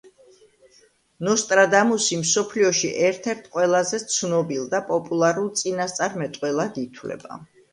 [1.27, 7.41] ნოსტრადამუსი მსოფლიოში ერთ-ერთ ყველაზე ცნობილ და პოპულარულ წინასწარმეტყველად ითვლება.